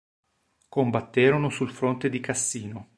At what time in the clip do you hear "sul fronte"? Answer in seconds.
1.51-2.09